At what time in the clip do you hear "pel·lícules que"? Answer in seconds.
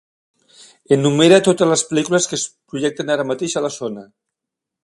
1.91-2.39